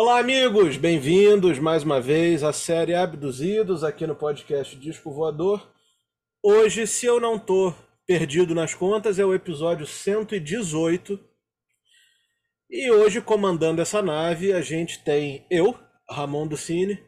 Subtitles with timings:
[0.00, 0.76] Olá, amigos!
[0.76, 5.68] Bem-vindos mais uma vez à série Abduzidos aqui no podcast Disco Voador.
[6.40, 7.74] Hoje, se eu não tô
[8.06, 11.18] perdido nas contas, é o episódio 118.
[12.70, 15.76] E hoje, comandando essa nave, a gente tem eu,
[16.08, 17.02] Ramon Ducini,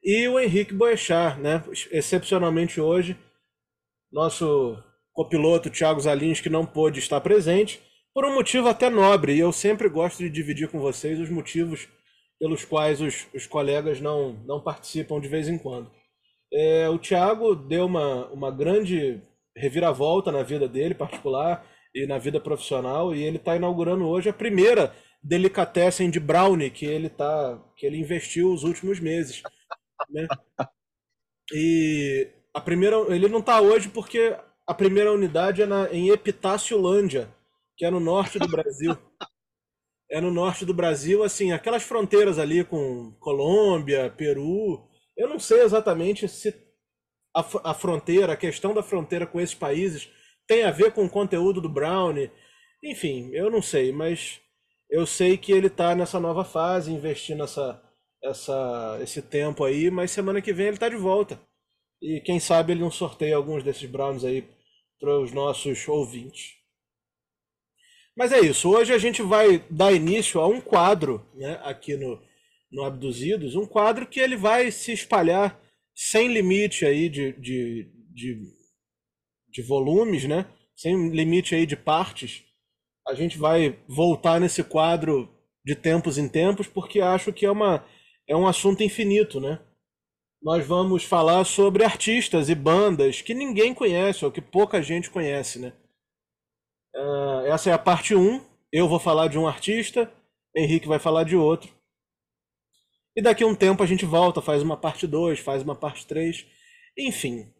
[0.00, 1.64] e o Henrique Boechat, né?
[1.90, 3.18] Excepcionalmente hoje,
[4.12, 4.80] nosso
[5.12, 7.82] copiloto Thiago Zalins, que não pôde estar presente,
[8.14, 11.88] por um motivo até nobre, e eu sempre gosto de dividir com vocês os motivos
[12.40, 15.90] pelos quais os, os colegas não, não participam de vez em quando.
[16.52, 19.22] É, o Thiago deu uma, uma grande
[19.54, 24.32] reviravolta na vida dele particular e na vida profissional, e ele está inaugurando hoje a
[24.32, 29.42] primeira delicatessen de brownie que ele tá que ele investiu os últimos meses,
[30.08, 30.26] né?
[31.52, 37.28] E a primeira ele não está hoje porque a primeira unidade é na, em Epitáciolândia,
[37.76, 38.96] que é no norte do Brasil.
[40.10, 44.88] É no norte do Brasil, assim, aquelas fronteiras ali com Colômbia, Peru.
[45.16, 46.52] Eu não sei exatamente se
[47.34, 50.10] a, a fronteira, a questão da fronteira com esses países
[50.46, 52.30] tem a ver com o conteúdo do Brownie.
[52.82, 54.40] Enfim, eu não sei, mas
[54.90, 57.80] eu sei que ele está nessa nova fase, investindo essa,
[58.22, 61.40] essa, esse tempo aí, mas semana que vem ele está de volta.
[62.02, 64.48] E quem sabe ele não sorteia alguns desses brownies aí
[64.98, 66.59] para os nossos ouvintes.
[68.16, 68.70] Mas é isso.
[68.70, 72.20] Hoje a gente vai dar início a um quadro né, aqui no,
[72.70, 75.60] no Abduzidos, um quadro que ele vai se espalhar
[75.94, 78.42] sem limite aí de, de, de,
[79.48, 80.46] de volumes, né?
[80.74, 82.42] sem limite aí de partes.
[83.06, 85.28] A gente vai voltar nesse quadro
[85.64, 87.84] de tempos em tempos, porque acho que é, uma,
[88.26, 89.60] é um assunto infinito, né?
[90.42, 95.58] nós vamos falar sobre artistas e bandas que ninguém conhece, ou que pouca gente conhece,
[95.58, 95.72] né?
[96.94, 98.44] Uh, essa é a parte 1.
[98.72, 100.12] Eu vou falar de um artista,
[100.54, 101.72] Henrique vai falar de outro.
[103.16, 106.06] E daqui a um tempo a gente volta, faz uma parte 2, faz uma parte
[106.06, 106.46] 3.
[106.96, 107.52] Enfim.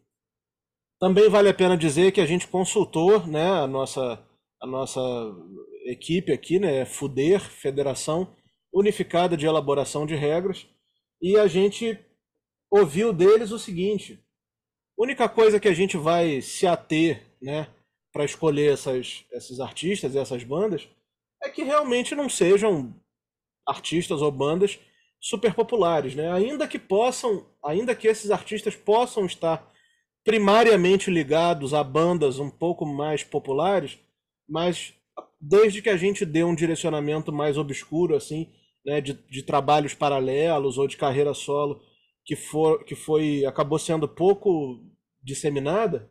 [0.99, 4.23] Também vale a pena dizer que a gente consultou né, a, nossa,
[4.61, 5.01] a nossa
[5.85, 8.35] equipe aqui, né, FUDER, Federação
[8.73, 10.65] Unificada de Elaboração de Regras,
[11.21, 11.99] e a gente
[12.69, 14.23] ouviu deles o seguinte:
[14.97, 17.67] única coisa que a gente vai se ater, né,
[18.11, 20.87] para escolher essas, esses artistas e essas bandas
[21.41, 22.93] é que realmente não sejam
[23.65, 24.79] artistas ou bandas
[25.19, 26.31] super populares, né?
[26.31, 29.71] Ainda que possam, ainda que esses artistas possam estar
[30.23, 33.99] primariamente ligados a bandas um pouco mais populares,
[34.47, 34.93] mas
[35.39, 38.51] desde que a gente dê um direcionamento mais obscuro assim,
[38.85, 41.81] né, de, de trabalhos paralelos ou de carreira solo
[42.23, 44.79] que, for, que foi acabou sendo pouco
[45.23, 46.10] disseminada,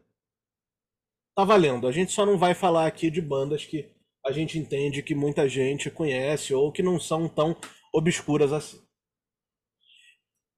[1.40, 1.86] tá valendo.
[1.86, 3.90] A gente só não vai falar aqui de bandas que
[4.24, 7.56] a gente entende que muita gente conhece ou que não são tão
[7.92, 8.80] obscuras assim.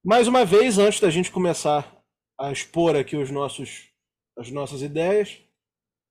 [0.05, 2.03] Mais uma vez, antes da gente começar
[2.39, 3.89] a expor aqui os nossos,
[4.37, 5.39] as nossas ideias,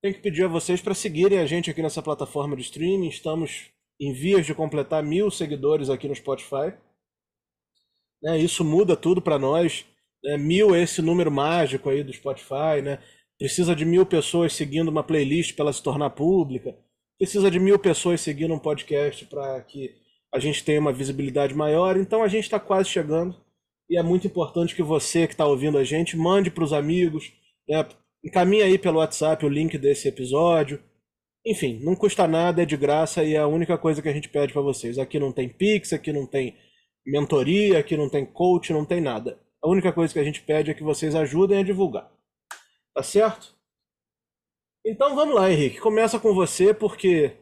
[0.00, 3.08] tenho que pedir a vocês para seguirem a gente aqui nessa plataforma de streaming.
[3.08, 6.72] Estamos em vias de completar mil seguidores aqui no Spotify.
[8.22, 8.38] Né?
[8.38, 9.84] Isso muda tudo para nós.
[10.24, 10.38] Né?
[10.38, 12.98] Mil é esse número mágico aí do Spotify, né?
[13.42, 16.76] Precisa de mil pessoas seguindo uma playlist para ela se tornar pública.
[17.18, 19.96] Precisa de mil pessoas seguindo um podcast para que
[20.32, 21.96] a gente tenha uma visibilidade maior.
[21.96, 23.34] Então a gente está quase chegando.
[23.90, 27.32] E é muito importante que você que está ouvindo a gente mande para os amigos,
[27.68, 27.84] né?
[28.22, 30.80] encaminhe aí pelo WhatsApp o link desse episódio.
[31.44, 34.28] Enfim, não custa nada, é de graça e é a única coisa que a gente
[34.28, 35.00] pede para vocês.
[35.00, 36.54] Aqui não tem Pix, aqui não tem
[37.04, 39.36] mentoria, aqui não tem coach, não tem nada.
[39.60, 42.08] A única coisa que a gente pede é que vocês ajudem a divulgar.
[42.94, 43.56] Tá certo?
[44.84, 45.80] Então vamos lá, Henrique.
[45.80, 47.36] Começa com você, porque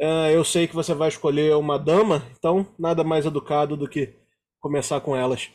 [0.00, 4.18] uh, eu sei que você vai escolher uma dama, então nada mais educado do que
[4.58, 5.50] começar com elas.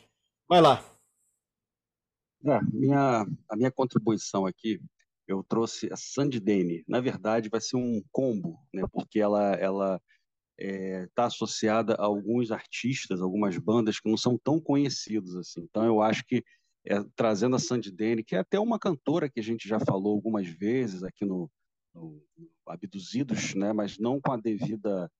[0.48, 0.84] Vai lá.
[2.46, 4.80] É, minha, a minha contribuição aqui,
[5.26, 6.84] eu trouxe a Sandy Dane.
[6.86, 8.84] Na verdade, vai ser um combo, né?
[8.92, 10.00] Porque ela, ela
[10.58, 15.62] está é, tá associada a alguns artistas, algumas bandas que não são tão conhecidos assim.
[15.62, 16.44] Então eu acho que
[16.86, 20.14] é, trazendo a Sandy Denny, que é até uma cantora que a gente já falou
[20.14, 21.50] algumas vezes aqui no,
[21.94, 22.22] no
[22.66, 25.10] Abduzidos, né, mas não com a devida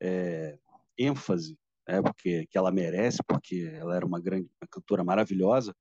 [0.00, 0.58] é,
[0.98, 5.74] ênfase, né, porque que ela merece, porque ela era uma grande uma cantora maravilhosa.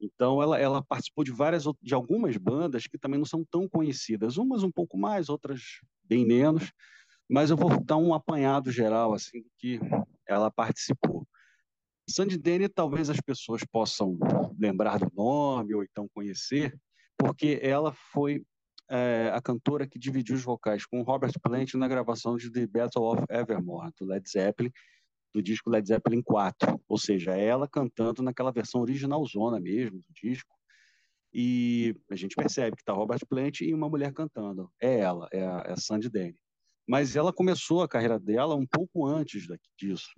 [0.00, 4.36] Então ela, ela participou de várias de algumas bandas que também não são tão conhecidas,
[4.36, 6.72] umas um pouco mais, outras bem menos
[7.28, 9.80] mas eu vou dar um apanhado geral assim do que
[10.26, 11.26] ela participou.
[12.08, 14.18] Sandy Denny talvez as pessoas possam
[14.58, 16.78] lembrar do nome ou então conhecer,
[17.16, 18.44] porque ela foi
[18.90, 23.04] é, a cantora que dividiu os vocais com Robert Plant na gravação de The Battle
[23.04, 24.70] of Evermore, do Led Zeppelin,
[25.32, 30.12] do disco Led Zeppelin 4, ou seja, ela cantando naquela versão original zona mesmo do
[30.12, 30.54] disco.
[31.32, 34.70] E a gente percebe que está Robert Plant e uma mulher cantando.
[34.80, 36.38] É ela, é a, é a Sandy Denny.
[36.86, 39.44] Mas ela começou a carreira dela um pouco antes
[39.76, 40.12] disso.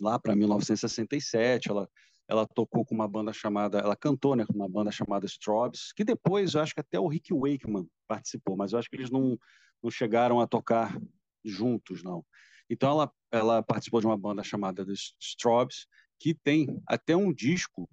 [0.00, 1.88] Lá para 1967, ela,
[2.28, 6.04] ela tocou com uma banda chamada, ela cantou né, com uma banda chamada Strobes, que
[6.04, 9.38] depois eu acho que até o Rick Wakeman participou, mas eu acho que eles não,
[9.82, 11.00] não chegaram a tocar
[11.44, 12.24] juntos, não.
[12.68, 15.86] Então ela, ela participou de uma banda chamada The Strobes,
[16.18, 17.88] que tem até um disco,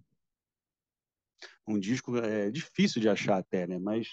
[1.67, 3.79] um disco é difícil de achar até, né?
[3.79, 4.07] Mas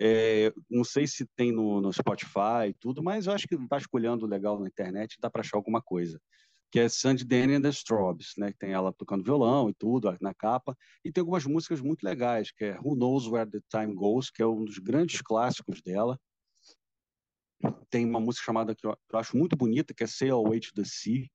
[0.00, 4.26] é, não sei se tem no, no Spotify e tudo, mas eu acho que vasculhando
[4.26, 6.20] legal na internet dá para achar alguma coisa.
[6.70, 8.52] Que é Sandy Denny and the Strobes, né?
[8.58, 10.76] Tem ela tocando violão e tudo na capa.
[11.04, 14.42] E tem algumas músicas muito legais, que é Who Knows Where the Time Goes, que
[14.42, 16.18] é um dos grandes clássicos dela
[17.90, 20.84] tem uma música chamada que eu, acho muito bonita, que é Sail Away to the
[20.84, 21.28] Sea.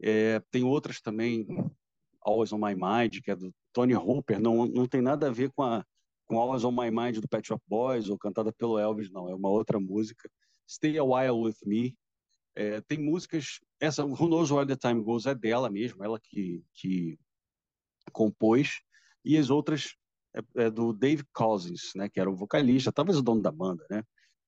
[0.00, 1.46] É, tem outras também,
[2.20, 5.50] Always on My Mind, que é do Tony Hooper, não, não tem nada a ver
[5.52, 5.84] com, a,
[6.26, 9.34] com Always on My Mind do Pet Shop Boys ou cantada pelo Elvis, não, é
[9.34, 10.30] uma outra música.
[10.68, 11.96] Stay a While With Me.
[12.54, 16.62] É, tem músicas, essa Who Knows Where the Time Goes é dela mesmo, ela que,
[16.74, 17.18] que
[18.12, 18.80] compôs,
[19.24, 19.96] e as outras
[20.34, 23.84] é, é do Dave Cousins, né, que era o vocalista, talvez o dono da banda,
[23.90, 24.02] né?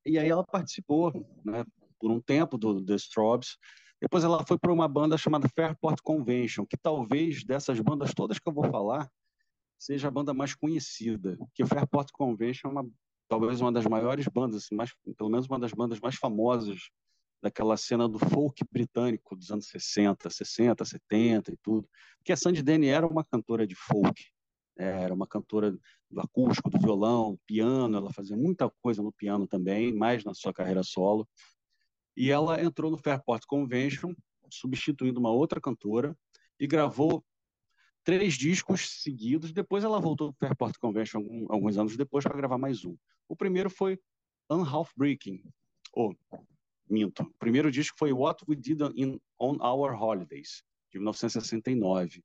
[0.04, 1.12] E aí ela participou,
[1.44, 1.64] né,
[1.98, 3.56] por um tempo do The Strobes.
[4.00, 8.46] Depois ela foi para uma banda chamada Fairport Convention, que talvez dessas bandas todas que
[8.46, 9.10] eu vou falar
[9.78, 12.90] seja a banda mais conhecida, que o Fairport Convention é uma,
[13.28, 16.90] talvez uma das maiores bandas, assim, mais, pelo menos uma das bandas mais famosas
[17.44, 21.87] daquela cena do folk britânico dos anos 60, 60, 70 e tudo.
[22.17, 24.25] Porque a Sandy Denny era uma cantora de folk,
[24.79, 25.76] é, era uma cantora
[26.11, 30.55] do acústico, do violão, piano, ela fazia muita coisa no piano também, mais na sua
[30.55, 31.29] carreira solo.
[32.17, 34.14] E ela entrou no Fairport Convention,
[34.50, 36.17] substituindo uma outra cantora,
[36.58, 37.23] e gravou
[38.02, 39.52] três discos seguidos.
[39.52, 42.96] Depois ela voltou para o Fairport Convention alguns anos depois para gravar mais um.
[43.29, 44.00] O primeiro foi
[44.49, 45.43] Unhalf Breaking,
[45.93, 46.17] ou
[46.88, 47.22] minto.
[47.22, 52.22] O primeiro disco foi What We Did in, on Our Holidays, de 1969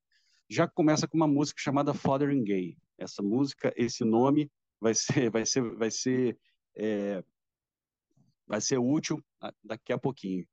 [0.49, 2.77] já começa com uma música chamada Fathering Gay.
[2.97, 4.51] Essa música, esse nome
[4.81, 6.37] vai ser, vai ser, vai ser,
[6.75, 7.23] é,
[8.47, 9.23] vai ser útil
[9.63, 10.45] daqui a pouquinho.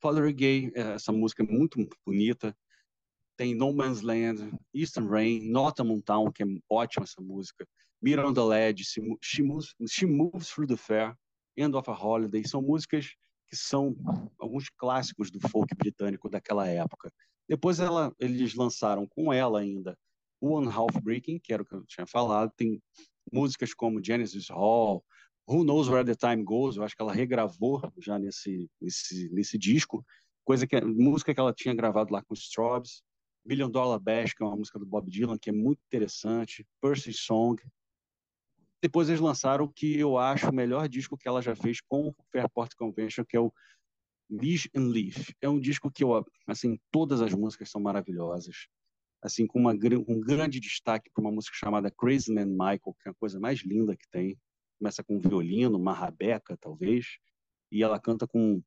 [0.00, 2.56] Fathering Gay, é, essa música é muito bonita.
[3.36, 7.68] Tem No Man's Land, Eastern Rain, Nottingham Town, que é ótima essa música.
[8.00, 8.34] Meet on
[9.20, 11.14] She Moves, She Moves Through the Fair,
[11.56, 12.42] End of a Holiday.
[12.46, 13.14] São músicas
[13.52, 13.94] que são
[14.38, 17.12] alguns clássicos do folk britânico daquela época.
[17.46, 19.94] Depois ela, eles lançaram com ela ainda
[20.40, 22.50] One Half Breaking, que era o que eu tinha falado.
[22.56, 22.80] Tem
[23.30, 25.04] músicas como Genesis Hall,
[25.46, 29.58] Who Knows Where the Time Goes, eu acho que ela regravou já nesse, nesse, nesse
[29.58, 30.02] disco,
[30.46, 33.02] coisa que música que ela tinha gravado lá com Strobes.
[33.44, 36.64] Million Dollar Bash, que é uma música do Bob Dylan, que é muito interessante.
[36.80, 37.60] Percy Song.
[38.82, 42.08] Depois eles lançaram o que eu acho o melhor disco que ela já fez com
[42.08, 43.52] o Fairport Convention, que é o
[44.28, 45.32] Leash and Leaf.
[45.40, 48.66] É um disco que eu, assim, todas as músicas são maravilhosas.
[49.22, 53.10] Assim, com uma, um grande destaque para uma música chamada Crazy Man Michael, que é
[53.10, 54.36] a coisa mais linda que tem.
[54.80, 57.18] Começa com um violino, uma rabeca, talvez,
[57.70, 58.60] e ela canta com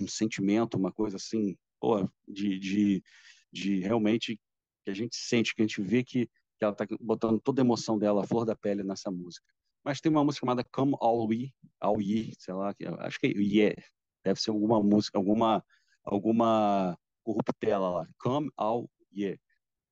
[0.00, 3.04] um sentimento, uma coisa assim, pô, de, de,
[3.52, 4.40] de realmente
[4.82, 7.64] que a gente sente, que a gente vê que, que ela está botando toda a
[7.64, 9.46] emoção dela, a flor da pele nessa música.
[9.84, 13.30] Mas tem uma música chamada Come All We, All Ye, sei lá, acho que é
[13.30, 13.82] Yeah,
[14.24, 15.64] Deve ser alguma música, alguma,
[16.02, 18.08] alguma corruptela lá.
[18.18, 19.38] Come All Yeah.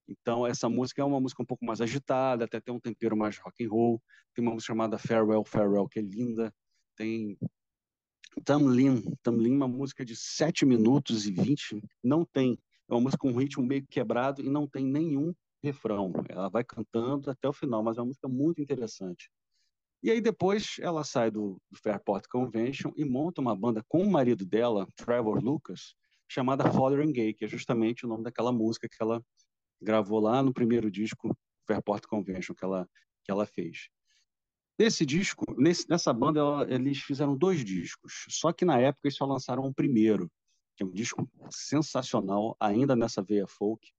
[0.07, 3.37] Então, essa música é uma música um pouco mais agitada, até tem um tempero mais
[3.39, 4.01] rock and roll.
[4.33, 6.53] Tem uma música chamada Farewell, Farewell, que é linda.
[6.95, 7.37] Tem
[8.43, 11.81] Tamlin, Tamlin, uma música de 7 minutos e 20.
[12.03, 12.59] Não tem.
[12.89, 15.33] É uma música com um ritmo meio quebrado e não tem nenhum
[15.65, 16.13] refrão.
[16.29, 19.29] Ela vai cantando até o final, mas é uma música muito interessante.
[20.03, 24.11] E aí depois ela sai do, do Fairport Convention e monta uma banda com o
[24.11, 25.95] marido dela, Trevor Lucas,
[26.27, 29.23] chamada Following Gay, que é justamente o nome daquela música que ela
[29.81, 31.35] gravou lá no primeiro disco
[31.67, 32.87] Fairport Convention que ela,
[33.23, 33.89] que ela fez.
[34.77, 39.17] Nesse disco, nesse, nessa banda, ela, eles fizeram dois discos, só que na época eles
[39.17, 40.29] só lançaram o um primeiro,
[40.75, 43.91] que é um disco sensacional, ainda nessa veia folk,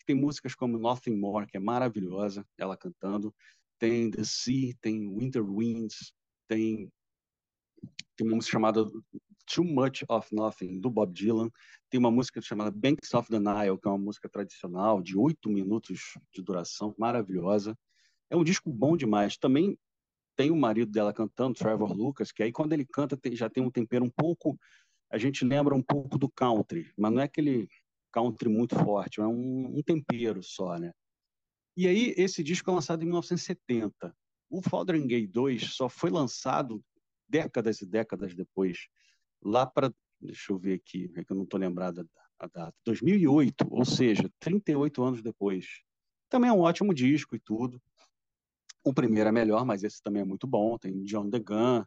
[0.00, 3.34] que tem músicas como Nothing More, que é maravilhosa, ela cantando,
[3.78, 6.12] tem The Sea, tem Winter Winds,
[6.48, 6.90] tem,
[8.16, 8.84] tem uma música chamada
[9.46, 11.50] Too Much of Nothing, do Bob Dylan,
[11.90, 15.50] tem uma música chamada Banks of the Nile, que é uma música tradicional, de oito
[15.50, 17.78] minutos de duração, maravilhosa.
[18.30, 19.36] É um disco bom demais.
[19.36, 19.78] Também
[20.36, 23.70] tem o marido dela cantando, Trevor Lucas, que aí quando ele canta já tem um
[23.70, 24.58] tempero um pouco
[25.10, 27.68] a gente lembra um pouco do country, mas não é aquele
[28.12, 30.92] country muito forte, é um, um tempero só, né?
[31.76, 34.14] E aí, esse disco é lançado em 1970.
[34.50, 36.82] O Fotheringay 2 só foi lançado
[37.28, 38.88] décadas e décadas depois,
[39.40, 43.66] lá para, deixa eu ver aqui, é que eu não estou lembrado a data, 2008,
[43.70, 45.82] ou seja, 38 anos depois.
[46.28, 47.80] Também é um ótimo disco e tudo.
[48.82, 50.78] O primeiro é melhor, mas esse também é muito bom.
[50.78, 51.86] Tem John DeGan,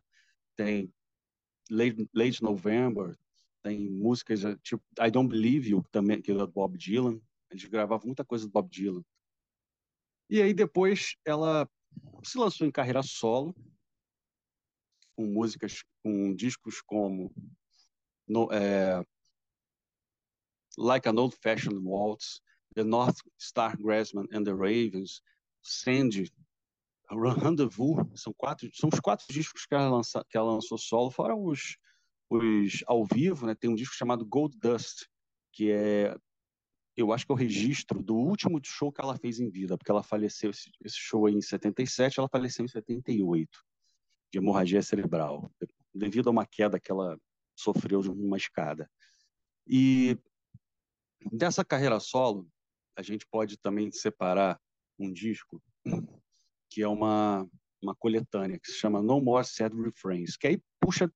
[0.56, 0.94] tem
[1.72, 3.18] Late, Late November,
[3.63, 7.20] tem músicas eh, tipo I Don't Believe You, também, que é do Bob Dylan.
[7.50, 9.03] Eles gravavam muita coisa do Bob Dylan.
[10.29, 11.67] E aí depois ela
[12.24, 13.55] se lançou em carreira solo,
[15.15, 17.34] com músicas, com discos como
[18.27, 19.03] no, é,
[20.77, 22.41] Like an Old Fashioned Waltz,
[22.75, 25.22] The North Star Grassman and the Ravens,
[25.62, 26.32] Sandy,
[27.10, 31.36] Rendezvous, são quatro, são os quatro discos que ela, lança, que ela lançou solo, fora
[31.36, 31.77] os,
[32.30, 33.56] os ao vivo, né?
[33.56, 35.06] Tem um disco chamado Gold Dust,
[35.51, 36.15] que é
[36.96, 39.92] eu acho que é o registro do último show que ela fez em vida, porque
[39.92, 43.50] ela faleceu esse, esse show em 77, ela faleceu em 78
[44.32, 45.51] de hemorragia cerebral,
[45.94, 47.18] devido a uma queda que ela
[47.56, 48.89] sofreu de uma escada.
[49.68, 50.18] E
[51.32, 52.48] dessa carreira solo,
[52.96, 54.60] a gente pode também separar
[55.00, 55.62] um disco
[56.70, 57.48] que é uma,
[57.82, 61.12] uma coletânea que se chama No More Sad Refrains, que aí puxa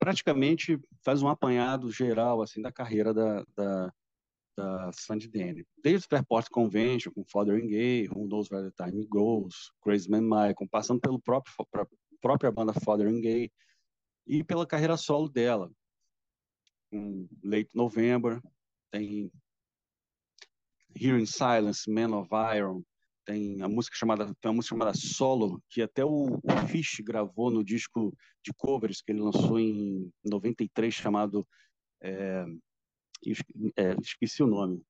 [0.00, 3.92] praticamente faz um apanhado geral assim da carreira da, da,
[4.56, 5.64] da Sandy Denny.
[5.84, 10.68] Desde o Fairport Convention, com Fotheringay, Who Knows Where the Time Goes, Crazy Man Michael,
[10.70, 11.54] passando pelo próprio
[12.20, 13.52] própria banda Fotheringay
[14.26, 15.70] e pela carreira solo dela.
[16.92, 18.40] Um Late November,
[18.90, 19.30] tem
[20.98, 22.82] Hearing Silence, Man of Iron,
[23.24, 27.64] tem a música chamada tem uma música chamada Solo que até o, Fish gravou no
[27.64, 31.46] disco de covers que ele lançou em 93 chamado
[32.02, 32.44] é,
[33.76, 34.82] é, esqueci o nome.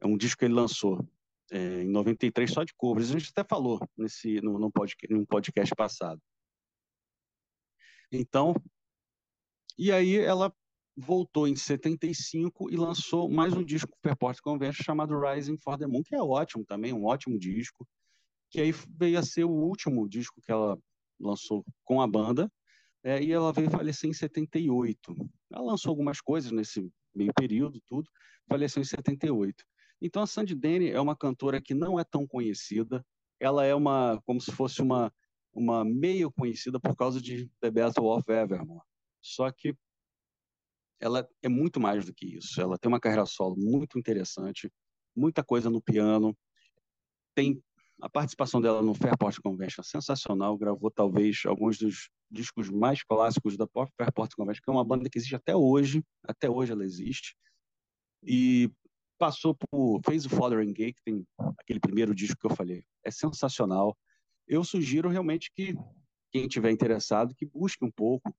[0.00, 1.06] É um disco que ele lançou
[1.50, 3.10] é, em 93 só de covers.
[3.10, 6.20] A gente até falou nesse no, no podcast, num podcast passado.
[8.12, 8.54] Então
[9.78, 10.54] e aí ela
[10.96, 16.02] voltou em 75 e lançou mais um disco Fairport Convention chamado Rising for the Moon,
[16.02, 17.86] que é ótimo também, um ótimo disco,
[18.50, 20.78] que aí veio a ser o último disco que ela
[21.18, 22.50] lançou com a banda,
[23.02, 25.14] é, e ela veio falecer em 78.
[25.52, 28.10] Ela lançou algumas coisas nesse meio período, tudo,
[28.48, 29.64] faleceu em 78.
[30.02, 33.04] Então a Sandy Denny é uma cantora que não é tão conhecida,
[33.38, 35.12] ela é uma, como se fosse uma,
[35.52, 38.82] uma meio conhecida por causa de The Battle of Evermore.
[39.22, 39.74] Só que
[41.00, 42.60] ela é muito mais do que isso.
[42.60, 44.70] Ela tem uma carreira solo muito interessante,
[45.16, 46.36] muita coisa no piano.
[47.34, 47.62] Tem
[48.02, 50.56] a participação dela no Fairport Convention sensacional.
[50.58, 53.66] Gravou talvez alguns dos discos mais clássicos da
[53.96, 56.04] Fairport Convention, que é uma banda que existe até hoje.
[56.24, 57.34] Até hoje ela existe.
[58.22, 58.70] E
[59.18, 61.26] passou por fez o Following Gay, que tem
[61.58, 62.84] aquele primeiro disco que eu falei.
[63.04, 63.96] É sensacional.
[64.46, 65.74] Eu sugiro realmente que
[66.32, 68.34] quem tiver interessado que busque um pouco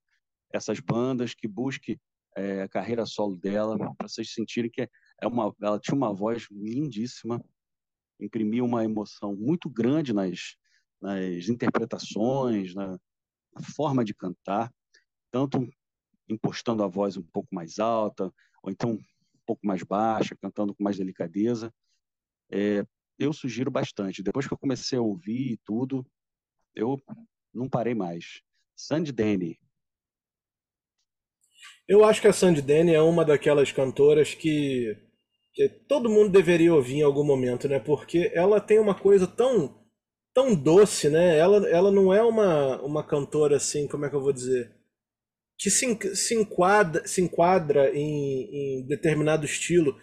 [0.54, 2.00] essas bandas, que busque
[2.36, 4.88] é, a carreira solo dela, para vocês sentirem que
[5.22, 7.44] é uma, ela tinha uma voz lindíssima,
[8.20, 10.56] imprimia uma emoção muito grande nas,
[11.02, 12.92] nas interpretações, na,
[13.54, 14.74] na forma de cantar,
[15.30, 15.68] tanto
[16.28, 18.34] impostando a voz um pouco mais alta,
[18.64, 21.74] ou então um pouco mais baixa, cantando com mais delicadeza.
[22.50, 22.86] É,
[23.20, 24.24] eu sugiro bastante.
[24.24, 26.06] Depois que eu comecei a ouvir tudo,
[26.74, 27.02] eu
[27.54, 28.42] não parei mais.
[28.76, 29.60] Sandy Denny,
[31.88, 34.96] eu acho que a Sandy Denny é uma daquelas cantoras que,
[35.54, 37.80] que todo mundo deveria ouvir em algum momento, né?
[37.80, 39.82] Porque ela tem uma coisa tão
[40.34, 41.38] tão doce, né?
[41.38, 44.72] Ela, ela não é uma, uma cantora assim, como é que eu vou dizer?
[45.60, 49.96] Que se, se, enquadra, se enquadra em, em determinado estilo.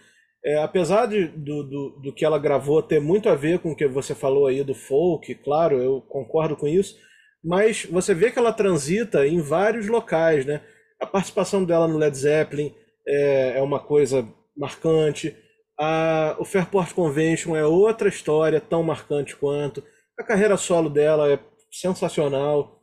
[0.45, 3.77] É, apesar de, do, do, do que ela gravou ter muito a ver com o
[3.77, 6.97] que você falou aí do folk, claro, eu concordo com isso,
[7.43, 10.63] mas você vê que ela transita em vários locais, né?
[11.01, 12.75] A participação dela no Led Zeppelin
[13.07, 14.27] é, é uma coisa
[14.57, 15.37] marcante.
[15.79, 19.83] A, o Fairport Convention é outra história tão marcante quanto.
[20.19, 21.39] A carreira solo dela é
[21.71, 22.83] sensacional.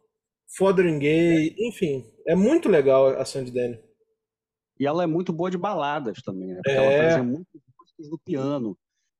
[0.57, 3.79] Fotheringay, enfim, é muito legal a Sandy Denny.
[4.79, 6.62] E ela é muito boa de baladas também, né?
[6.63, 6.75] Porque é...
[6.75, 8.77] ela fazia muitas músicas no piano.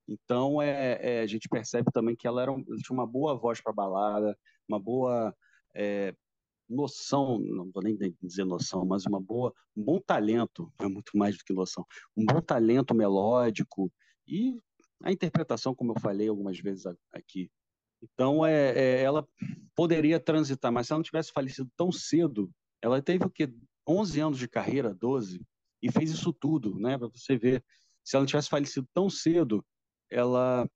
[0.08, 3.74] Então é, é, a gente percebe também que ela era, tinha uma boa voz para
[3.74, 4.38] balada,
[4.70, 5.34] uma boa
[5.76, 6.14] é,
[6.68, 11.38] noção, não vou nem dizer noção, mas uma boa, um bom talento, é muito mais
[11.38, 13.92] do que noção, um bom talento melódico
[14.28, 14.60] e
[15.04, 17.50] a interpretação, como eu falei algumas vezes aqui.
[18.02, 19.28] Então, é, é ela
[19.76, 23.52] poderia transitar, mas se ela não tivesse falecido tão cedo, ela teve o quê?
[23.88, 25.42] 11 anos de carreira, 12,
[25.82, 26.98] e fez isso tudo, né?
[26.98, 27.64] Para você ver,
[28.04, 29.66] se ela não tivesse falecido tão cedo,
[30.10, 30.68] ela.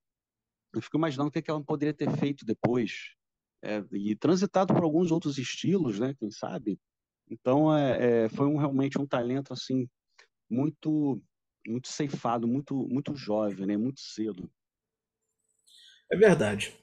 [0.73, 3.15] Eu fico imaginando o que, é que ela poderia ter feito depois.
[3.63, 6.15] É, e transitado por alguns outros estilos, né?
[6.17, 6.79] Quem sabe?
[7.29, 9.87] Então, é, é, foi um, realmente um talento assim
[10.49, 11.21] muito
[11.67, 13.77] muito ceifado, muito muito jovem, né?
[13.77, 14.49] Muito cedo.
[16.11, 16.73] É verdade.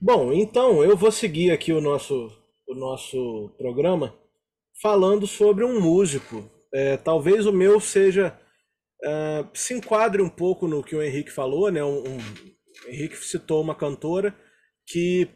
[0.00, 2.30] Bom, então eu vou seguir aqui o nosso
[2.66, 4.16] o nosso programa
[4.80, 6.50] falando sobre um músico.
[6.72, 8.38] É, talvez o meu seja
[9.04, 11.84] uh, se enquadre um pouco no que o Henrique falou, né?
[11.84, 12.16] Um, um,
[12.86, 14.34] o Henrique citou uma cantora
[14.86, 15.28] que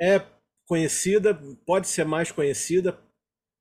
[0.00, 0.22] é
[0.66, 1.34] conhecida,
[1.66, 2.98] pode ser mais conhecida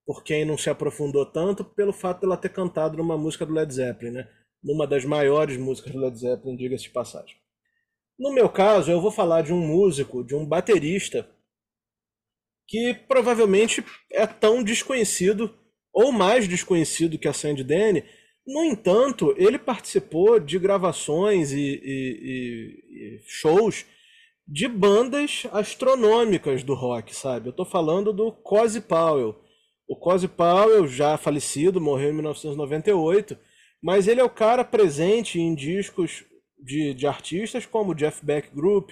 [0.05, 3.72] por quem não se aprofundou tanto, pelo fato dela ter cantado numa música do Led
[3.72, 4.29] Zeppelin, né?
[4.63, 7.36] Numa das maiores músicas do Led Zeppelin, diga-se de passagem.
[8.17, 11.29] No meu caso, eu vou falar de um músico, de um baterista,
[12.67, 15.55] que provavelmente é tão desconhecido,
[15.93, 18.03] ou mais desconhecido que a Sandy Denny.
[18.46, 23.86] No entanto, ele participou de gravações e, e, e shows
[24.51, 27.50] de bandas astronômicas do rock, sabe?
[27.50, 29.36] Eu tô falando do Cozy Powell.
[29.88, 33.38] O Cozy Powell, já falecido, morreu em 1998,
[33.82, 36.25] mas ele é o cara presente em discos
[36.58, 38.89] de, de artistas como Jeff Beck Group,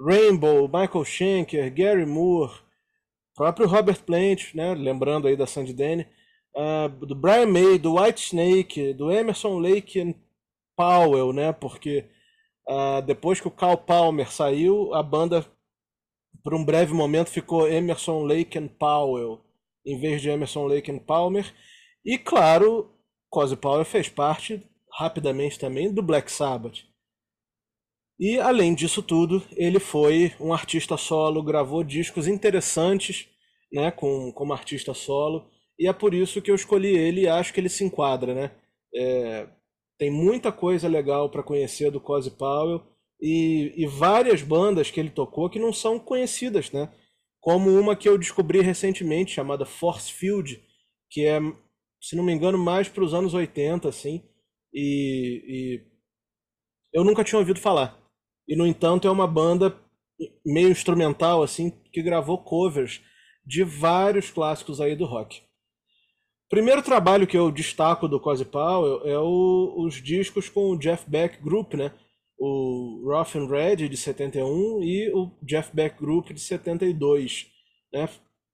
[0.00, 2.60] Rainbow, Michael Schenker, Gary Moore,
[3.34, 6.06] próprio Robert Plant, né, lembrando aí da Sandy Denny,
[6.54, 10.14] uh, do Brian May, do White Snake, do Emerson Lake and
[10.76, 12.04] Powell, né, porque
[12.68, 15.46] uh, depois que o Carl Palmer saiu, a banda
[16.42, 19.40] por um breve momento ficou Emerson Lake and Powell
[19.84, 21.52] em vez de Emerson Lake and Palmer.
[22.04, 22.90] E claro,
[23.30, 26.84] Cozy Powell fez parte rapidamente também do Black Sabbath.
[28.18, 33.28] E além disso tudo, ele foi um artista solo, gravou discos interessantes,
[33.72, 37.52] né, com como artista solo, e é por isso que eu escolhi ele e acho
[37.52, 38.50] que ele se enquadra, né?
[38.94, 39.48] É,
[40.02, 42.82] tem muita coisa legal para conhecer do Cozy Powell
[43.20, 46.92] e, e várias bandas que ele tocou que não são conhecidas, né?
[47.40, 50.60] como uma que eu descobri recentemente, chamada Force Field,
[51.08, 51.38] que é,
[52.00, 54.24] se não me engano, mais para os anos 80, assim,
[54.74, 55.86] e, e,
[56.92, 57.96] eu nunca tinha ouvido falar.
[58.48, 59.80] E, no entanto, é uma banda
[60.44, 63.00] meio instrumental, assim, que gravou covers
[63.46, 65.42] de vários clássicos aí do rock.
[66.52, 71.08] Primeiro trabalho que eu destaco do Cozy Powell é o, os discos com o Jeff
[71.08, 71.90] Beck Group, né?
[72.38, 77.46] o Rough and Red de 71 e o Jeff Beck Group de 72.
[77.90, 78.06] Né?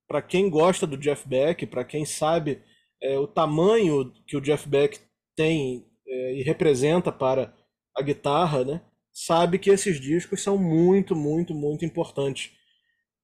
[0.07, 2.63] Para quem gosta do Jeff Beck, para quem sabe
[3.03, 5.01] é, o tamanho que o Jeff Beck
[5.35, 7.53] tem é, e representa para
[7.97, 8.81] a guitarra, né?
[9.13, 12.53] sabe que esses discos são muito, muito, muito importantes.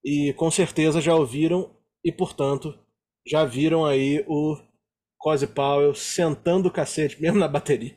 [0.05, 1.71] E com certeza já ouviram
[2.05, 2.77] e, portanto,
[3.27, 4.57] já viram aí o
[5.19, 7.97] Cozy Powell sentando o cacete mesmo na bateria.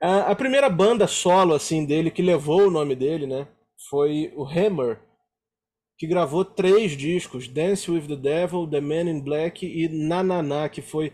[0.00, 3.48] A, primeira banda solo assim dele que levou o nome dele, né,
[3.88, 5.00] foi o Hammer,
[5.98, 10.42] que gravou três discos, Dance with the Devil, The Man in Black e Na Na
[10.42, 11.12] Na, que foi,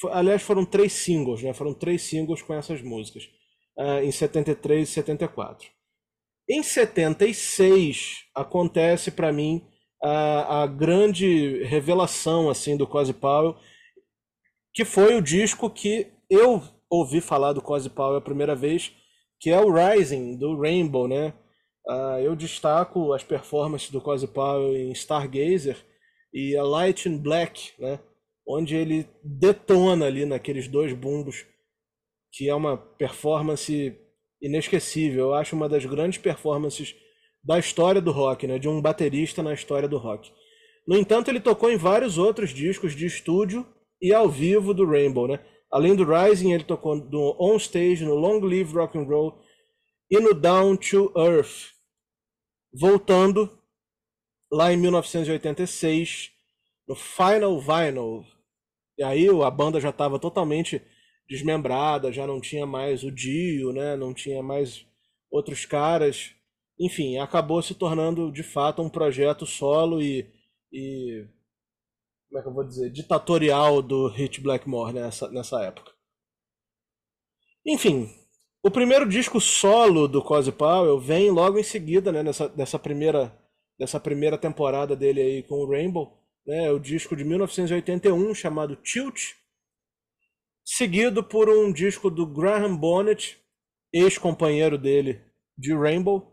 [0.00, 3.24] foi aliás foram três singles, né, foram três singles com essas músicas,
[3.76, 5.68] uh, em 73 e 74.
[6.48, 9.66] Em 76 acontece para mim
[10.02, 13.56] a, a grande revelação assim do Cozy Powell,
[14.74, 18.92] que foi o disco que eu ouvi falar do Cozy Powell a primeira vez,
[19.38, 21.32] que é o Rising, do Rainbow, né?
[21.86, 25.76] Uh, eu destaco as performances do Cozy Powell em Stargazer
[26.32, 27.98] e a Light in Black, né?
[28.46, 31.44] Onde ele detona ali naqueles dois bumbos,
[32.32, 33.96] que é uma performance
[34.40, 35.26] inesquecível.
[35.26, 36.94] Eu acho uma das grandes performances
[37.42, 38.58] da história do rock, né?
[38.58, 40.32] De um baterista na história do rock.
[40.86, 43.66] No entanto, ele tocou em vários outros discos de estúdio
[44.00, 45.40] e ao vivo do Rainbow, né?
[45.70, 49.38] Além do Rising, ele tocou no On Stage, no Long Live Rock and Roll
[50.10, 51.72] e no Down to Earth.
[52.74, 53.58] Voltando
[54.52, 56.30] lá em 1986,
[56.86, 58.26] no Final Vinyl.
[58.98, 60.82] E aí a banda já estava totalmente
[61.26, 63.96] desmembrada, já não tinha mais o Dio, né?
[63.96, 64.86] não tinha mais
[65.30, 66.34] outros caras.
[66.82, 70.28] Enfim, acabou se tornando de fato um projeto solo e,
[70.72, 71.28] e
[72.28, 75.92] como é que eu vou dizer, ditatorial do Hit Blackmore nessa, nessa época.
[77.64, 78.10] Enfim,
[78.64, 83.32] o primeiro disco solo do Cozy Powell vem logo em seguida, né, nessa, nessa, primeira,
[83.78, 89.34] nessa primeira temporada dele aí com o Rainbow, né, o disco de 1981 chamado Tilt,
[90.64, 93.38] seguido por um disco do Graham Bonnet,
[93.92, 95.22] ex-companheiro dele
[95.56, 96.31] de Rainbow,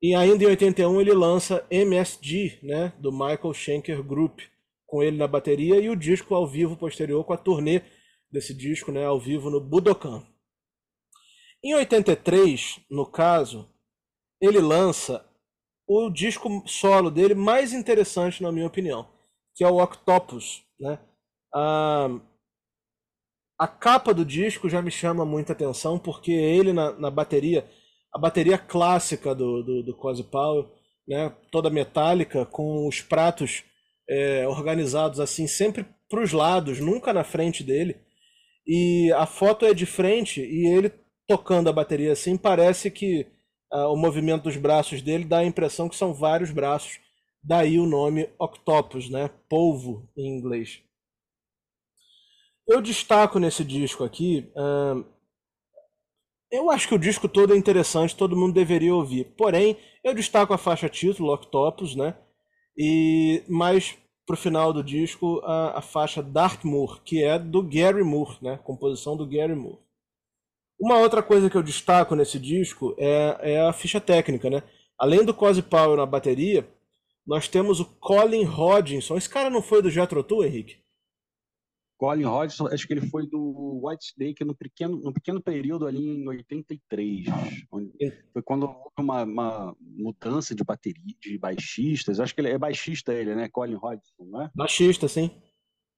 [0.00, 4.40] e ainda em 81 ele lança MSG, né, do Michael Schenker Group,
[4.86, 7.82] com ele na bateria e o disco ao vivo posterior com a turnê
[8.30, 10.24] desse disco, né, ao vivo no Budokan.
[11.62, 13.68] Em 83, no caso,
[14.40, 15.26] ele lança
[15.86, 19.08] o disco solo dele mais interessante, na minha opinião,
[19.54, 20.62] que é o Octopus.
[20.78, 20.98] Né?
[21.52, 22.08] A,
[23.58, 27.68] a capa do disco já me chama muita atenção, porque ele na, na bateria,
[28.18, 30.68] a bateria clássica do, do, do Cozy Powell,
[31.06, 33.62] né, toda metálica, com os pratos
[34.10, 37.96] é, organizados assim, sempre para os lados, nunca na frente dele.
[38.66, 40.92] E a foto é de frente e ele
[41.28, 43.24] tocando a bateria assim, parece que
[43.72, 46.98] uh, o movimento dos braços dele dá a impressão que são vários braços.
[47.42, 49.30] Daí o nome Octopus, né?
[49.48, 50.82] Polvo em inglês.
[52.66, 54.50] Eu destaco nesse disco aqui.
[54.56, 55.04] Uh,
[56.50, 59.24] eu acho que o disco todo é interessante, todo mundo deveria ouvir.
[59.36, 62.16] Porém, eu destaco a faixa título, Octopus, né?
[62.76, 68.02] E mais pro final do disco a, a faixa Dark Moor, que é do Gary
[68.02, 68.58] Moore, né?
[68.62, 69.78] Composição do Gary Moore.
[70.78, 74.62] Uma outra coisa que eu destaco nesse disco é, é a ficha técnica, né?
[74.98, 76.68] Além do Cozy Powell na bateria,
[77.26, 79.16] nós temos o Colin Hodgson.
[79.16, 80.76] Esse cara não foi do Jethro Tull, Henrique?
[81.98, 85.98] Colin Hodgson, acho que ele foi do White Snake no pequeno, no pequeno período ali
[85.98, 87.26] em 83.
[88.32, 92.20] Foi quando houve uma, uma, mudança de bateria, de baixistas.
[92.20, 93.48] Acho que ele é baixista ele, né?
[93.48, 94.48] Colin Hodgson, né?
[94.54, 95.28] Baixista, sim.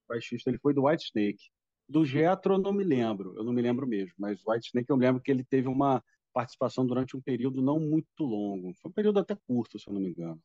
[0.09, 1.51] Baixista, ele foi do White Snake.
[1.87, 4.89] Do Jetro eu não me lembro, eu não me lembro mesmo, mas o White Snake
[4.89, 8.73] eu me lembro que ele teve uma participação durante um período não muito longo.
[8.81, 10.41] Foi um período até curto, se eu não me engano.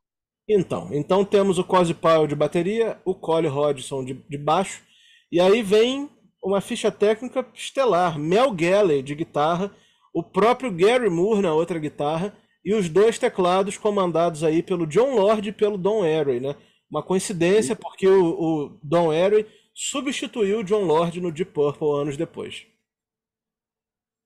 [0.50, 4.84] Então, então temos o Cozy Powell de bateria, o Colin Hodgson de, de baixo,
[5.32, 6.10] e aí vem
[6.44, 9.76] uma ficha técnica estelar, Mel Galley de guitarra,
[10.14, 15.16] o próprio Gary Moore na outra guitarra e os dois teclados comandados aí pelo John
[15.16, 16.56] Lord e pelo Don Airey, né?
[16.90, 22.16] Uma coincidência porque o, o Don Airey substituiu o John Lord no Deep Purple anos
[22.16, 22.66] depois.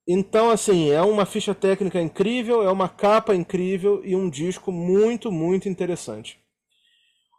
[0.07, 5.31] Então, assim, é uma ficha técnica incrível, é uma capa incrível e um disco muito,
[5.31, 6.39] muito interessante.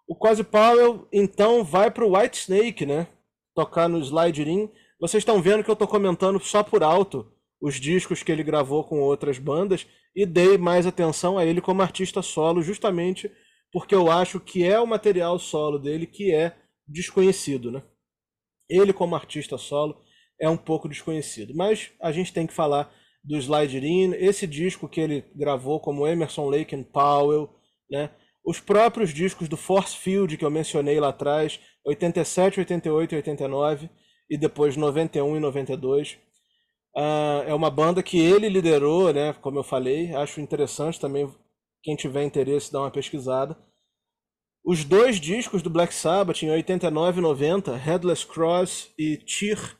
[0.06, 3.06] O Quasi Powell, então, vai para o White Snake, né?
[3.60, 4.70] Tocar no Slide In.
[4.98, 8.82] Vocês estão vendo que eu estou comentando só por alto os discos que ele gravou
[8.84, 13.30] com outras bandas e dei mais atenção a ele como artista solo, justamente
[13.70, 16.56] porque eu acho que é o material solo dele que é
[16.88, 17.82] desconhecido, né?
[18.66, 20.00] Ele, como artista solo,
[20.40, 21.54] é um pouco desconhecido.
[21.54, 22.90] Mas a gente tem que falar
[23.22, 27.50] do Slide In, esse disco que ele gravou como Emerson Lake and Powell,
[27.90, 28.10] né?
[28.44, 33.90] Os próprios discos do Force Field que eu mencionei lá atrás, 87, 88 e 89,
[34.30, 36.12] e depois 91 e 92.
[36.12, 36.18] Uh,
[36.96, 39.32] ah, é uma banda que ele liderou, né?
[39.34, 41.28] Como eu falei, acho interessante também
[41.82, 43.56] quem tiver interesse dar uma pesquisada.
[44.64, 49.76] Os dois discos do Black Sabbath, em 89 e 90, Headless Cross e Tear,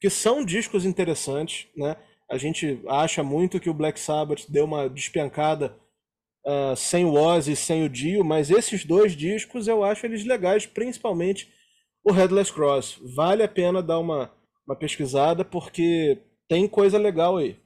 [0.00, 1.96] que são discos interessantes, né?
[2.30, 5.78] A gente acha muito que o Black Sabbath deu uma despencada
[6.46, 10.24] uh, sem o Ozzy e sem o Dio, mas esses dois discos eu acho eles
[10.24, 11.52] legais, principalmente
[12.04, 13.00] o Headless Cross.
[13.14, 14.32] Vale a pena dar uma,
[14.66, 17.58] uma pesquisada, porque tem coisa legal aí.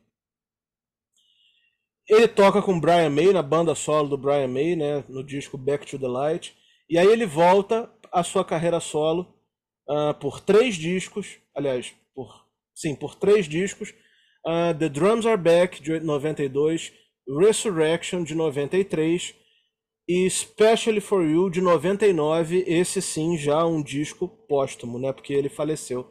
[2.08, 5.86] Ele toca com Brian May na banda solo do Brian May, né, no disco Back
[5.86, 6.56] to the Light.
[6.88, 9.32] E aí ele volta à sua carreira solo
[9.88, 13.94] uh, por três discos, aliás, por sim, por três discos.
[14.44, 16.92] Uh, the Drums Are Back de 92,
[17.38, 19.34] Resurrection de 93
[20.08, 22.64] e Especially for You de 99.
[22.66, 25.12] Esse sim já um disco póstumo, né?
[25.12, 26.10] Porque ele faleceu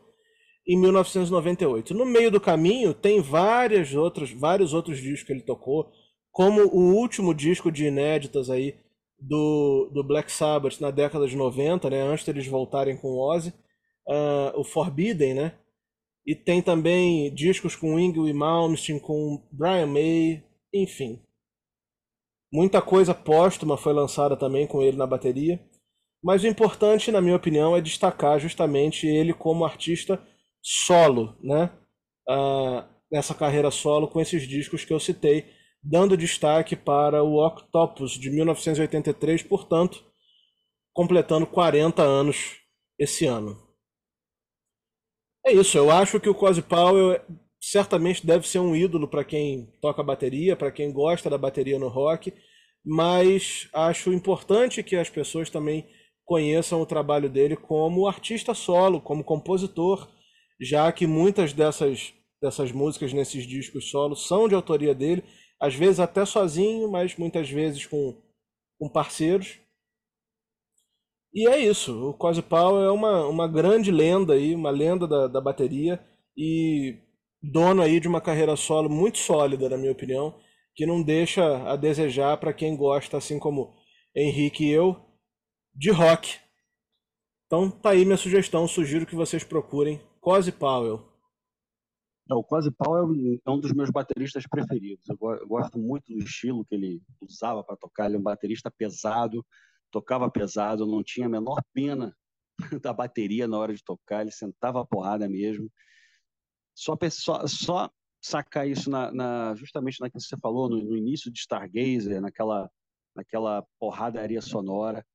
[0.68, 1.94] em 1998.
[1.94, 5.92] No meio do caminho tem várias outras, vários outros discos que ele tocou,
[6.32, 8.76] como o último disco de inéditas aí
[9.20, 13.50] do, do Black Sabbath na década de 90, né, antes deles voltarem com o Ozzy,
[14.08, 15.54] uh, o Forbidden, né?
[16.26, 21.24] E tem também discos com Ingrid Malmsteen, com Brian May, enfim.
[22.52, 25.60] Muita coisa póstuma foi lançada também com ele na bateria.
[26.24, 30.22] Mas o importante, na minha opinião, é destacar justamente ele como artista
[30.62, 31.72] solo, né?
[32.28, 35.46] Uh, nessa carreira solo com esses discos que eu citei,
[35.82, 40.04] dando destaque para o Octopus de 1983, portanto,
[40.94, 42.58] completando 40 anos
[42.98, 43.58] esse ano.
[45.46, 47.20] É isso, eu acho que o Cozy Powell
[47.60, 51.88] certamente deve ser um ídolo para quem toca bateria, para quem gosta da bateria no
[51.88, 52.34] rock,
[52.86, 55.88] mas acho importante que as pessoas também
[56.26, 60.08] conheçam o trabalho dele como artista solo, como compositor
[60.60, 65.24] já que muitas dessas, dessas músicas nesses discos solos são de autoria dele,
[65.60, 68.16] às vezes até sozinho, mas muitas vezes com,
[68.78, 69.60] com parceiros.
[71.34, 75.28] E é isso, o Cozy Powell é uma, uma grande lenda aí, uma lenda da,
[75.28, 76.04] da bateria
[76.36, 76.98] e
[77.42, 80.40] dono aí de uma carreira solo muito sólida, na minha opinião,
[80.76, 83.76] que não deixa a desejar para quem gosta, assim como
[84.16, 84.96] Henrique e eu,
[85.74, 86.38] de rock.
[87.46, 91.10] Então tá aí minha sugestão, sugiro que vocês procurem Cozy Powell.
[92.30, 93.10] É, o Powell
[93.44, 95.04] é um dos meus bateristas preferidos.
[95.10, 98.06] Eu gosto muito do estilo que ele usava para tocar.
[98.06, 99.44] Ele é um baterista pesado,
[99.92, 102.16] tocava pesado, não tinha a menor pena
[102.84, 105.72] da bateria na hora de tocar, ele sentava a porrada mesmo.
[106.80, 107.90] Só, só, só
[108.22, 112.72] sacar isso na, na, justamente naquilo que você falou, no, no, início de Stargazer, naquela,
[113.14, 115.06] naquela porradaria sonora.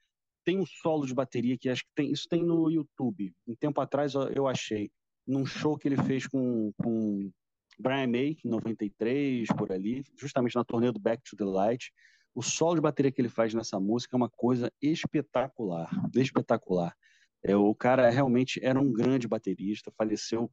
[0.45, 3.33] Tem um solo de bateria que acho que tem, isso tem no YouTube.
[3.47, 4.91] Um tempo atrás eu achei,
[5.27, 7.31] num show que ele fez com, com
[7.79, 11.91] Brian May, em 93, por ali, justamente na turnê do Back to the Light.
[12.35, 16.95] O solo de bateria que ele faz nessa música é uma coisa espetacular, espetacular.
[17.43, 20.51] É, o cara realmente era um grande baterista, faleceu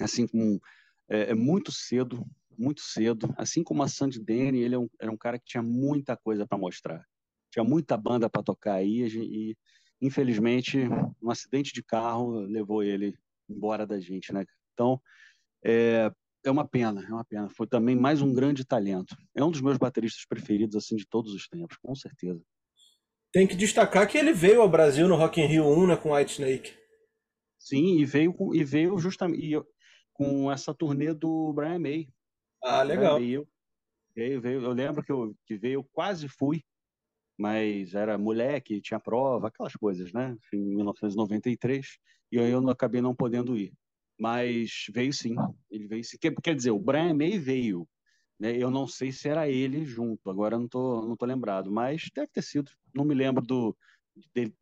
[0.00, 0.58] assim com
[1.08, 2.24] é, é muito cedo,
[2.56, 3.32] muito cedo.
[3.36, 6.46] Assim como a Sandy Denny, ele é um, era um cara que tinha muita coisa
[6.46, 7.04] para mostrar,
[7.50, 9.56] tinha muita banda para tocar aí e
[10.00, 10.78] infelizmente
[11.20, 13.16] um acidente de carro levou ele
[13.48, 14.44] embora da gente, né?
[14.74, 15.00] Então
[15.64, 16.10] é,
[16.44, 17.48] é uma pena, é uma pena.
[17.48, 19.16] Foi também mais um grande talento.
[19.34, 22.40] É um dos meus bateristas preferidos assim de todos os tempos, com certeza.
[23.32, 26.14] Tem que destacar que ele veio ao Brasil no Rock in Rio 1, né, com
[26.14, 26.72] White Snake.
[27.58, 29.62] Sim, e veio com, e veio justamente e,
[30.18, 32.08] com essa turnê do Brian May.
[32.62, 33.18] Ah, legal.
[33.18, 33.48] Veio,
[34.14, 36.62] veio, veio, eu lembro que eu que veio, eu quase fui,
[37.38, 40.36] mas era moleque, tinha prova, aquelas coisas, né?
[40.52, 41.98] Em 1993,
[42.32, 43.72] e aí eu não acabei não podendo ir
[44.18, 45.36] mas veio sim.
[45.70, 46.18] Ele veio sim.
[46.20, 47.88] Quer, quer dizer, o Brian May veio.
[48.38, 48.56] Né?
[48.56, 52.28] Eu não sei se era ele junto, agora não tô, não tô lembrado, mas deve
[52.28, 52.70] ter sido.
[52.94, 53.76] Não me lembro do,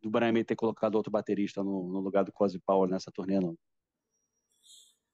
[0.01, 3.39] do Brian May ter colocado outro baterista no, no lugar do Cozy Power nessa turnê,
[3.39, 3.57] não.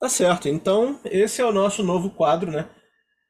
[0.04, 0.50] Tá certo.
[0.50, 2.68] Então, esse é o nosso novo quadro, né?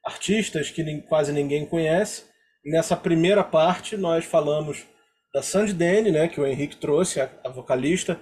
[0.03, 2.23] Artistas que quase ninguém conhece.
[2.65, 4.83] Nessa primeira parte, nós falamos
[5.31, 6.27] da Sandy Denny, né?
[6.27, 8.19] Que o Henrique trouxe, a, a vocalista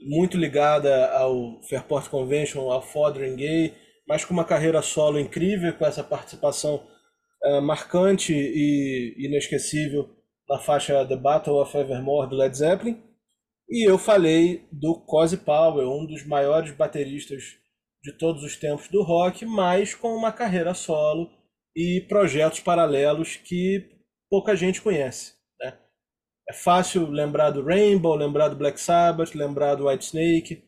[0.00, 3.72] muito ligada ao Fairport Convention, ao Fothering Gay,
[4.08, 6.84] mas com uma carreira solo incrível, com essa participação
[7.44, 10.10] uh, marcante e inesquecível
[10.48, 13.00] na faixa The Battle of Evermore do Led Zeppelin.
[13.70, 17.61] E eu falei do Cozy Powell, um dos maiores bateristas
[18.02, 21.30] de todos os tempos do rock, mas com uma carreira solo
[21.76, 23.88] e projetos paralelos que
[24.30, 25.34] pouca gente conhece.
[26.48, 30.62] É fácil lembrar do Rainbow, lembrar do Black Sabbath, lembrar do White Snake,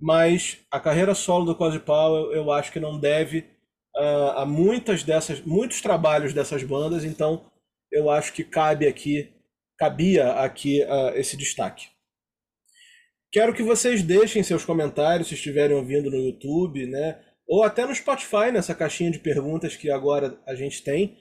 [0.00, 3.40] mas a carreira solo do Cozy Powell eu acho que não deve
[3.96, 7.50] uh, a muitas dessas, muitos trabalhos dessas bandas, então
[7.92, 9.32] eu acho que cabe aqui,
[9.78, 11.88] cabia aqui uh, esse destaque.
[13.30, 17.20] Quero que vocês deixem seus comentários se estiverem ouvindo no YouTube, né?
[17.46, 21.18] Ou até no Spotify, nessa caixinha de perguntas que agora a gente tem.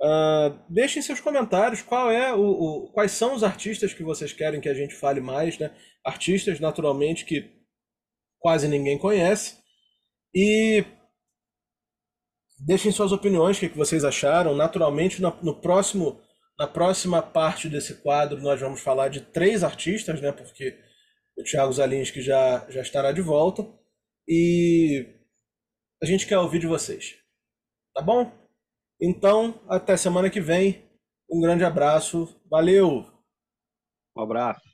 [0.00, 4.60] Uh, deixem seus comentários qual é o, o, quais são os artistas que vocês querem
[4.60, 5.70] que a gente fale mais, né?
[6.04, 7.50] Artistas, naturalmente, que
[8.38, 9.56] quase ninguém conhece.
[10.34, 10.84] E
[12.58, 14.54] deixem suas opiniões, o que vocês acharam.
[14.54, 16.20] Naturalmente, no próximo,
[16.58, 20.30] na próxima parte desse quadro, nós vamos falar de três artistas, né?
[20.30, 20.78] Porque
[21.36, 23.66] o Thiago Zalinski já, já estará de volta.
[24.28, 25.06] E
[26.02, 27.16] a gente quer ouvir de vocês.
[27.94, 28.30] Tá bom?
[29.00, 30.88] Então, até semana que vem.
[31.30, 32.40] Um grande abraço.
[32.48, 33.04] Valeu!
[34.16, 34.71] Um abraço.